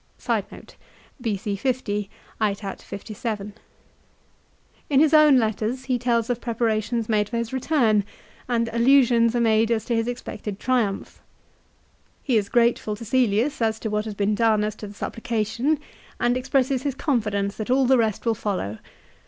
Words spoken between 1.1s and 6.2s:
his own letters he